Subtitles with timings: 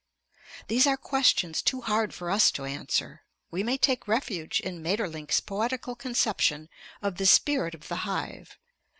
[0.67, 3.21] These are questions too hard for us to answer.
[3.51, 6.69] We may take refuge in Maeterlinck's poetical conception
[7.03, 8.57] of the "spirit of the hive."